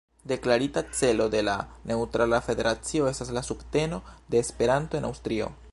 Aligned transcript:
Deklarita 0.29 0.81
celo 0.99 1.27
de 1.35 1.43
la 1.47 1.55
neŭtrala 1.91 2.41
federacio 2.47 3.09
estas 3.11 3.31
la 3.39 3.45
subteno 3.51 4.01
de 4.35 4.45
Esperanto 4.47 4.99
en 5.03 5.09
Aŭstrio. 5.11 5.55